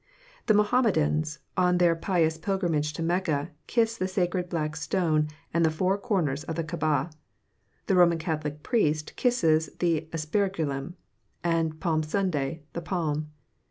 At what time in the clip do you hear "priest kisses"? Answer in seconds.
8.63-9.69